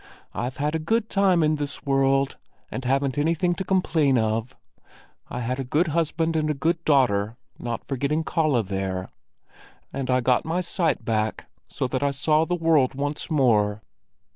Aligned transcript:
I've 0.33 0.57
had 0.57 0.73
a 0.73 0.79
good 0.79 1.11
time 1.11 1.43
in 1.43 1.57
this 1.57 1.85
world, 1.85 2.37
and 2.71 2.83
haven't 2.85 3.19
anything 3.19 3.53
to 3.53 3.63
complain 3.63 4.17
of. 4.17 4.55
I 5.29 5.41
had 5.41 5.59
a 5.59 5.63
good 5.63 5.89
husband 5.89 6.35
and 6.35 6.49
a 6.49 6.55
good 6.55 6.83
daughter, 6.85 7.37
not 7.59 7.85
forgetting 7.85 8.23
Kalle 8.23 8.63
there. 8.63 9.09
And 9.93 10.09
I 10.09 10.19
got 10.21 10.43
my 10.43 10.61
sight 10.61 11.05
back, 11.05 11.47
so 11.67 11.85
that 11.87 12.01
I 12.01 12.09
saw 12.09 12.45
the 12.45 12.55
world 12.55 12.95
once 12.95 13.29
more." 13.29 13.83